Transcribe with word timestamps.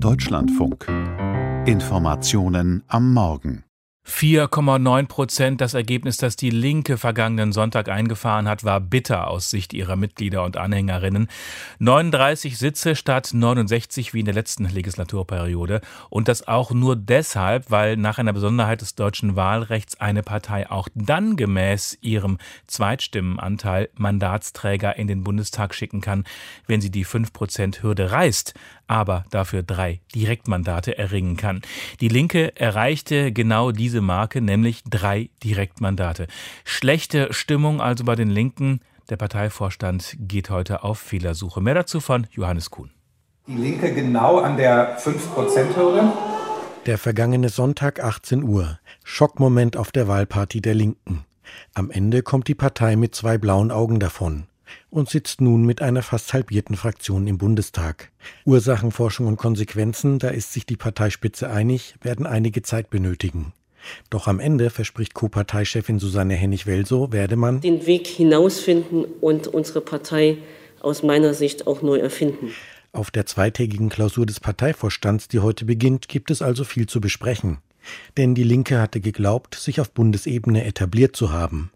Deutschlandfunk. 0.00 0.86
Informationen 1.66 2.82
am 2.88 3.12
Morgen. 3.12 3.64
4,9 4.06 5.06
Prozent. 5.06 5.60
Das 5.62 5.72
Ergebnis, 5.72 6.18
das 6.18 6.36
die 6.36 6.50
Linke 6.50 6.98
vergangenen 6.98 7.52
Sonntag 7.52 7.88
eingefahren 7.88 8.46
hat, 8.46 8.62
war 8.62 8.78
bitter 8.78 9.28
aus 9.28 9.48
Sicht 9.48 9.72
ihrer 9.72 9.96
Mitglieder 9.96 10.44
und 10.44 10.58
Anhängerinnen. 10.58 11.28
39 11.78 12.58
Sitze 12.58 12.96
statt 12.96 13.30
69 13.32 14.12
wie 14.12 14.20
in 14.20 14.26
der 14.26 14.34
letzten 14.34 14.66
Legislaturperiode. 14.68 15.80
Und 16.10 16.28
das 16.28 16.46
auch 16.46 16.70
nur 16.70 16.96
deshalb, 16.96 17.70
weil 17.70 17.96
nach 17.96 18.18
einer 18.18 18.34
Besonderheit 18.34 18.82
des 18.82 18.94
deutschen 18.94 19.36
Wahlrechts 19.36 19.98
eine 20.00 20.22
Partei 20.22 20.70
auch 20.70 20.88
dann 20.94 21.36
gemäß 21.36 21.96
ihrem 22.02 22.36
Zweitstimmenanteil 22.66 23.88
Mandatsträger 23.96 24.96
in 24.96 25.06
den 25.06 25.24
Bundestag 25.24 25.74
schicken 25.74 26.02
kann, 26.02 26.24
wenn 26.66 26.82
sie 26.82 26.90
die 26.90 27.04
5 27.04 27.32
Prozent 27.32 27.82
Hürde 27.82 28.10
reißt 28.10 28.52
aber 28.86 29.24
dafür 29.30 29.62
drei 29.62 30.00
Direktmandate 30.14 30.98
erringen 30.98 31.36
kann. 31.36 31.62
Die 32.00 32.08
Linke 32.08 32.56
erreichte 32.56 33.32
genau 33.32 33.72
diese 33.72 34.00
Marke, 34.00 34.40
nämlich 34.40 34.82
drei 34.88 35.30
Direktmandate. 35.42 36.26
Schlechte 36.64 37.32
Stimmung 37.32 37.80
also 37.80 38.04
bei 38.04 38.14
den 38.14 38.30
Linken. 38.30 38.80
Der 39.10 39.16
Parteivorstand 39.16 40.16
geht 40.18 40.50
heute 40.50 40.82
auf 40.82 40.98
Fehlersuche. 40.98 41.60
Mehr 41.60 41.74
dazu 41.74 42.00
von 42.00 42.26
Johannes 42.30 42.70
Kuhn. 42.70 42.90
Die 43.46 43.56
Linke 43.56 43.92
genau 43.92 44.38
an 44.38 44.56
der 44.56 44.98
5%-Hürde. 44.98 46.12
Der 46.86 46.98
vergangene 46.98 47.50
Sonntag 47.50 48.02
18 48.02 48.42
Uhr. 48.42 48.78
Schockmoment 49.04 49.76
auf 49.76 49.92
der 49.92 50.08
Wahlparty 50.08 50.62
der 50.62 50.74
Linken. 50.74 51.24
Am 51.74 51.90
Ende 51.90 52.22
kommt 52.22 52.48
die 52.48 52.54
Partei 52.54 52.96
mit 52.96 53.14
zwei 53.14 53.36
blauen 53.36 53.70
Augen 53.70 54.00
davon 54.00 54.46
und 54.90 55.08
sitzt 55.08 55.40
nun 55.40 55.64
mit 55.64 55.82
einer 55.82 56.02
fast 56.02 56.32
halbierten 56.32 56.76
Fraktion 56.76 57.26
im 57.26 57.38
Bundestag. 57.38 58.10
Ursachenforschung 58.44 59.26
und 59.26 59.36
Konsequenzen, 59.36 60.18
da 60.18 60.28
ist 60.28 60.52
sich 60.52 60.66
die 60.66 60.76
Parteispitze 60.76 61.50
einig, 61.50 61.94
werden 62.02 62.26
einige 62.26 62.62
Zeit 62.62 62.90
benötigen. 62.90 63.52
Doch 64.10 64.26
am 64.26 64.40
Ende 64.40 64.70
verspricht 64.70 65.14
Co-Parteichefin 65.14 65.98
Susanne 65.98 66.34
Hennig-Welso, 66.34 67.12
werde 67.12 67.36
man 67.36 67.60
den 67.60 67.86
Weg 67.86 68.06
hinausfinden 68.06 69.04
und 69.20 69.46
unsere 69.46 69.80
Partei 69.80 70.38
aus 70.80 71.02
meiner 71.02 71.34
Sicht 71.34 71.66
auch 71.66 71.82
neu 71.82 71.98
erfinden. 71.98 72.52
Auf 72.92 73.10
der 73.10 73.26
zweitägigen 73.26 73.88
Klausur 73.88 74.24
des 74.24 74.40
Parteivorstands, 74.40 75.28
die 75.28 75.40
heute 75.40 75.64
beginnt, 75.64 76.08
gibt 76.08 76.30
es 76.30 76.42
also 76.42 76.64
viel 76.64 76.86
zu 76.86 77.00
besprechen. 77.00 77.58
Denn 78.16 78.34
die 78.34 78.44
Linke 78.44 78.80
hatte 78.80 79.00
geglaubt, 79.00 79.56
sich 79.56 79.80
auf 79.80 79.90
Bundesebene 79.90 80.64
etabliert 80.64 81.16
zu 81.16 81.32
haben. 81.32 81.70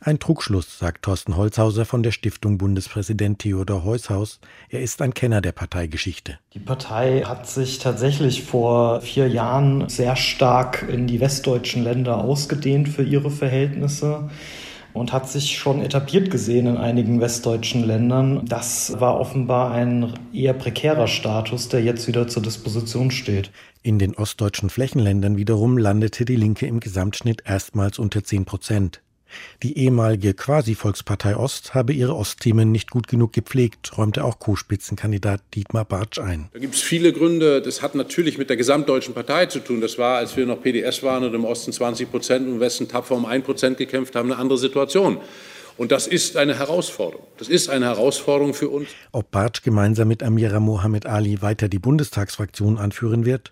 Ein 0.00 0.18
Trugschluss, 0.18 0.78
sagt 0.78 1.02
Thorsten 1.02 1.36
Holzhauser 1.36 1.84
von 1.84 2.02
der 2.02 2.12
Stiftung 2.12 2.58
Bundespräsident 2.58 3.38
Theodor 3.38 3.84
Heushaus. 3.84 4.40
Er 4.68 4.80
ist 4.80 5.02
ein 5.02 5.14
Kenner 5.14 5.40
der 5.40 5.52
Parteigeschichte. 5.52 6.38
Die 6.54 6.58
Partei 6.58 7.22
hat 7.22 7.46
sich 7.46 7.78
tatsächlich 7.78 8.44
vor 8.44 9.00
vier 9.00 9.28
Jahren 9.28 9.88
sehr 9.88 10.16
stark 10.16 10.86
in 10.88 11.06
die 11.06 11.20
westdeutschen 11.20 11.84
Länder 11.84 12.18
ausgedehnt 12.18 12.88
für 12.88 13.02
ihre 13.02 13.30
Verhältnisse 13.30 14.30
und 14.92 15.12
hat 15.12 15.28
sich 15.28 15.56
schon 15.56 15.80
etabliert 15.82 16.30
gesehen 16.30 16.66
in 16.66 16.76
einigen 16.76 17.20
westdeutschen 17.20 17.84
Ländern. 17.84 18.44
Das 18.46 18.98
war 18.98 19.20
offenbar 19.20 19.72
ein 19.72 20.14
eher 20.32 20.52
prekärer 20.52 21.06
Status, 21.06 21.68
der 21.68 21.82
jetzt 21.82 22.08
wieder 22.08 22.26
zur 22.28 22.42
Disposition 22.42 23.10
steht. 23.10 23.50
In 23.82 23.98
den 23.98 24.14
ostdeutschen 24.14 24.68
Flächenländern 24.68 25.36
wiederum 25.36 25.78
landete 25.78 26.24
die 26.24 26.36
Linke 26.36 26.66
im 26.66 26.80
Gesamtschnitt 26.80 27.42
erstmals 27.46 27.98
unter 27.98 28.24
10 28.24 28.44
Prozent. 28.44 29.00
Die 29.62 29.78
ehemalige 29.78 30.34
Quasi-Volkspartei 30.34 31.36
Ost 31.36 31.74
habe 31.74 31.92
ihre 31.92 32.16
Ostthemen 32.16 32.72
nicht 32.72 32.90
gut 32.90 33.08
genug 33.08 33.32
gepflegt, 33.32 33.96
räumte 33.96 34.24
auch 34.24 34.38
Co-Spitzenkandidat 34.38 35.40
Dietmar 35.54 35.84
Bartsch 35.84 36.18
ein. 36.18 36.48
Da 36.52 36.58
gibt 36.58 36.74
es 36.74 36.80
viele 36.80 37.12
Gründe. 37.12 37.62
Das 37.62 37.82
hat 37.82 37.94
natürlich 37.94 38.38
mit 38.38 38.50
der 38.50 38.56
gesamtdeutschen 38.56 39.14
Partei 39.14 39.46
zu 39.46 39.60
tun. 39.60 39.80
Das 39.80 39.98
war, 39.98 40.18
als 40.18 40.36
wir 40.36 40.46
noch 40.46 40.62
PDS 40.62 41.02
waren 41.02 41.24
und 41.24 41.34
im 41.34 41.44
Osten 41.44 41.72
20 41.72 42.10
Prozent 42.10 42.46
und 42.46 42.54
im 42.54 42.60
Westen 42.60 42.88
tapfer 42.88 43.14
um 43.14 43.26
ein 43.26 43.42
Prozent 43.42 43.78
gekämpft 43.78 44.16
haben, 44.16 44.30
eine 44.30 44.40
andere 44.40 44.58
Situation. 44.58 45.18
Und 45.80 45.92
das 45.92 46.06
ist 46.06 46.36
eine 46.36 46.58
Herausforderung. 46.58 47.26
Das 47.38 47.48
ist 47.48 47.70
eine 47.70 47.86
Herausforderung 47.86 48.52
für 48.52 48.68
uns. 48.68 48.88
Ob 49.12 49.30
Bartsch 49.30 49.62
gemeinsam 49.62 50.08
mit 50.08 50.22
Amira 50.22 50.60
Mohamed 50.60 51.06
Ali 51.06 51.40
weiter 51.40 51.70
die 51.70 51.78
Bundestagsfraktion 51.78 52.76
anführen 52.76 53.24
wird, 53.24 53.50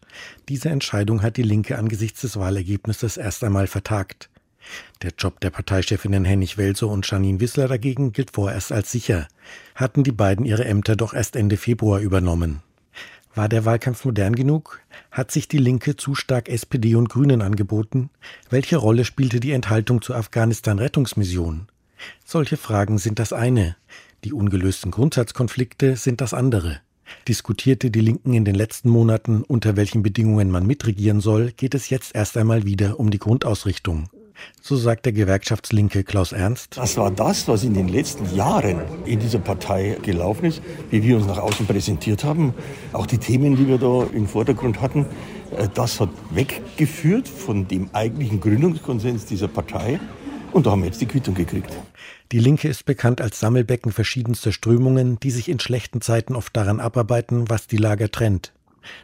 diese 0.50 0.68
Entscheidung 0.68 1.22
hat 1.22 1.38
die 1.38 1.42
Linke 1.42 1.78
angesichts 1.78 2.20
des 2.20 2.38
Wahlergebnisses 2.38 3.16
erst 3.16 3.44
einmal 3.44 3.66
vertagt. 3.66 4.28
Der 5.02 5.12
Job 5.16 5.40
der 5.40 5.50
Parteichefinnen 5.50 6.24
Hennig 6.24 6.58
Welser 6.58 6.88
und 6.88 7.08
Janine 7.08 7.40
Wissler 7.40 7.68
dagegen 7.68 8.12
gilt 8.12 8.32
vorerst 8.32 8.72
als 8.72 8.90
sicher, 8.92 9.28
hatten 9.74 10.04
die 10.04 10.12
beiden 10.12 10.44
ihre 10.44 10.64
Ämter 10.64 10.96
doch 10.96 11.14
erst 11.14 11.36
Ende 11.36 11.56
Februar 11.56 12.00
übernommen. 12.00 12.62
War 13.34 13.48
der 13.48 13.64
Wahlkampf 13.64 14.04
modern 14.04 14.34
genug? 14.34 14.80
Hat 15.12 15.30
sich 15.30 15.46
die 15.46 15.58
Linke 15.58 15.94
zu 15.94 16.14
stark 16.14 16.48
SPD 16.48 16.96
und 16.96 17.08
Grünen 17.08 17.40
angeboten? 17.40 18.10
Welche 18.50 18.76
Rolle 18.76 19.04
spielte 19.04 19.38
die 19.38 19.52
Enthaltung 19.52 20.02
zur 20.02 20.16
Afghanistan-Rettungsmission? 20.16 21.68
Solche 22.24 22.56
Fragen 22.56 22.98
sind 22.98 23.18
das 23.18 23.32
eine. 23.32 23.76
Die 24.24 24.32
ungelösten 24.32 24.90
Grundsatzkonflikte 24.90 25.96
sind 25.96 26.20
das 26.20 26.34
andere. 26.34 26.80
Diskutierte 27.28 27.90
die 27.90 28.00
Linken 28.00 28.34
in 28.34 28.44
den 28.44 28.54
letzten 28.54 28.90
Monaten, 28.90 29.42
unter 29.42 29.76
welchen 29.76 30.02
Bedingungen 30.02 30.50
man 30.50 30.66
mitregieren 30.66 31.20
soll, 31.20 31.52
geht 31.52 31.74
es 31.74 31.90
jetzt 31.90 32.14
erst 32.14 32.36
einmal 32.36 32.64
wieder 32.64 32.98
um 32.98 33.10
die 33.10 33.18
Grundausrichtung. 33.18 34.10
So 34.60 34.76
sagt 34.76 35.06
der 35.06 35.12
Gewerkschaftslinke 35.12 36.04
Klaus 36.04 36.32
Ernst. 36.32 36.76
Das 36.76 36.96
war 36.96 37.10
das, 37.10 37.48
was 37.48 37.64
in 37.64 37.74
den 37.74 37.88
letzten 37.88 38.34
Jahren 38.34 38.80
in 39.04 39.18
dieser 39.18 39.38
Partei 39.38 39.96
gelaufen 40.02 40.46
ist, 40.46 40.62
wie 40.90 41.02
wir 41.02 41.16
uns 41.16 41.26
nach 41.26 41.38
außen 41.38 41.66
präsentiert 41.66 42.24
haben. 42.24 42.54
Auch 42.92 43.06
die 43.06 43.18
Themen, 43.18 43.56
die 43.56 43.68
wir 43.68 43.78
da 43.78 44.06
im 44.12 44.26
Vordergrund 44.26 44.80
hatten, 44.80 45.06
äh, 45.56 45.68
das 45.72 46.00
hat 46.00 46.10
weggeführt 46.30 47.28
von 47.28 47.68
dem 47.68 47.90
eigentlichen 47.92 48.40
Gründungskonsens 48.40 49.24
dieser 49.26 49.48
Partei. 49.48 50.00
Und 50.52 50.66
da 50.66 50.70
haben 50.72 50.80
wir 50.80 50.86
jetzt 50.86 51.00
die 51.00 51.06
Quittung 51.06 51.34
gekriegt. 51.34 51.70
Die 52.32 52.38
Linke 52.38 52.68
ist 52.68 52.84
bekannt 52.84 53.20
als 53.20 53.40
Sammelbecken 53.40 53.92
verschiedenster 53.92 54.52
Strömungen, 54.52 55.18
die 55.20 55.30
sich 55.30 55.48
in 55.48 55.60
schlechten 55.60 56.00
Zeiten 56.00 56.36
oft 56.36 56.56
daran 56.56 56.80
abarbeiten, 56.80 57.48
was 57.48 57.66
die 57.66 57.76
Lager 57.76 58.10
trennt. 58.10 58.52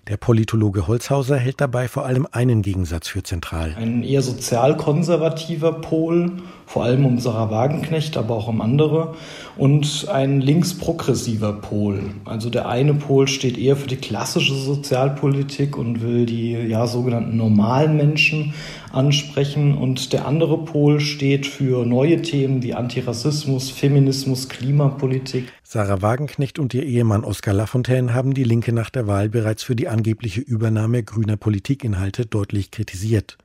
Der 0.09 0.17
Politologe 0.17 0.87
Holzhauser 0.87 1.37
hält 1.37 1.61
dabei 1.61 1.89
vor 1.89 2.05
allem 2.05 2.27
einen 2.31 2.63
Gegensatz 2.63 3.09
für 3.09 3.23
zentral. 3.23 3.75
Ein 3.79 4.03
eher 4.03 4.23
sozialkonservativer 4.23 5.73
Pol, 5.81 6.33
vor 6.67 6.85
allem 6.85 7.07
um 7.07 7.19
Sarah 7.19 7.51
Wagenknecht, 7.51 8.17
aber 8.17 8.35
auch 8.35 8.49
um 8.49 8.61
andere, 8.61 9.15
und 9.57 10.09
ein 10.11 10.41
linksprogressiver 10.41 11.53
Pol. 11.53 12.01
Also 12.25 12.51
der 12.51 12.69
eine 12.69 12.95
Pol 12.95 13.29
steht 13.29 13.57
eher 13.59 13.77
für 13.77 13.87
die 13.87 13.97
klassische 13.97 14.55
Sozialpolitik 14.55 15.77
und 15.77 16.03
will 16.03 16.27
die 16.27 16.53
ja 16.53 16.87
sogenannten 16.87 17.37
normalen 17.37 17.97
Menschen 17.97 18.55
ansprechen 18.93 19.77
und 19.77 20.13
der 20.13 20.27
andere 20.27 20.65
Pol 20.65 21.01
steht 21.01 21.47
für 21.47 21.85
neue 21.85 22.23
Themen 22.23 22.63
wie 22.63 22.75
Antirassismus, 22.75 23.71
Feminismus, 23.71 24.49
Klimapolitik. 24.49 25.53
Sarah 25.63 26.03
Wagenknecht 26.03 26.59
und 26.59 26.75
ihr 26.75 26.85
Ehemann 26.85 27.25
Oskar 27.25 27.55
Lafontaine 27.55 28.15
haben 28.15 28.35
die 28.35 28.45
Linke 28.45 28.73
nach 28.73 28.91
der 28.91 29.07
Wahl 29.07 29.29
bereits 29.29 29.63
für 29.63 29.75
die 29.75 29.89
angebliche 29.89 30.41
Übernahme 30.41 31.03
grüner 31.03 31.37
Politikinhalte 31.37 32.27
deutlich 32.27 32.71
kritisiert. 32.71 33.39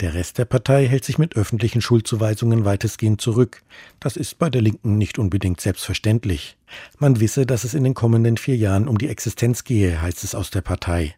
Der 0.00 0.14
Rest 0.14 0.38
der 0.38 0.44
Partei 0.44 0.86
hält 0.86 1.04
sich 1.04 1.18
mit 1.18 1.36
öffentlichen 1.36 1.80
Schuldzuweisungen 1.80 2.64
weitestgehend 2.64 3.20
zurück. 3.20 3.62
Das 4.00 4.16
ist 4.16 4.38
bei 4.38 4.50
der 4.50 4.62
Linken 4.62 4.98
nicht 4.98 5.18
unbedingt 5.18 5.60
selbstverständlich. 5.60 6.56
Man 6.98 7.20
wisse, 7.20 7.46
dass 7.46 7.64
es 7.64 7.74
in 7.74 7.84
den 7.84 7.94
kommenden 7.94 8.36
vier 8.36 8.56
Jahren 8.56 8.88
um 8.88 8.98
die 8.98 9.08
Existenz 9.08 9.64
gehe, 9.64 10.00
heißt 10.00 10.24
es 10.24 10.34
aus 10.34 10.50
der 10.50 10.62
Partei. 10.62 11.14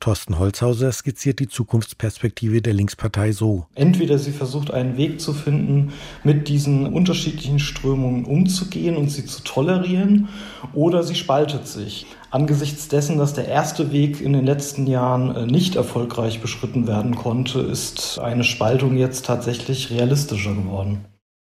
Thorsten 0.00 0.38
Holzhauser 0.38 0.90
skizziert 0.90 1.38
die 1.38 1.48
Zukunftsperspektive 1.48 2.60
der 2.60 2.74
Linkspartei 2.74 3.32
so. 3.32 3.66
Entweder 3.74 4.18
sie 4.18 4.32
versucht 4.32 4.72
einen 4.72 4.96
Weg 4.96 5.20
zu 5.20 5.32
finden, 5.32 5.92
mit 6.24 6.48
diesen 6.48 6.92
unterschiedlichen 6.92 7.58
Strömungen 7.58 8.24
umzugehen 8.24 8.96
und 8.96 9.10
sie 9.10 9.24
zu 9.26 9.42
tolerieren, 9.42 10.28
oder 10.74 11.02
sie 11.02 11.14
spaltet 11.14 11.68
sich. 11.68 12.06
Angesichts 12.30 12.88
dessen, 12.88 13.18
dass 13.18 13.34
der 13.34 13.46
erste 13.46 13.92
Weg 13.92 14.20
in 14.20 14.32
den 14.32 14.46
letzten 14.46 14.86
Jahren 14.86 15.36
äh, 15.36 15.46
nicht 15.46 15.76
erfolgreich 15.76 16.40
beschritten 16.40 16.86
werden 16.86 17.14
konnte, 17.14 17.60
ist 17.60 18.18
eine 18.18 18.42
Spaltung 18.42 18.96
jetzt 18.96 19.26
tatsächlich 19.26 19.90
realistischer 19.90 20.54
geworden. 20.54 21.04